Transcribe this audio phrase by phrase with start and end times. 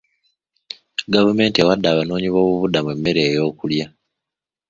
[1.13, 3.85] Gavumenti ewadde abanoonyi b'obubudamu emmere ey'okulya.